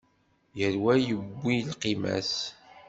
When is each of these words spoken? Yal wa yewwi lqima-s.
Yal 0.59 0.75
wa 0.83 0.93
yewwi 1.05 1.53
lqima-s. 1.69 2.33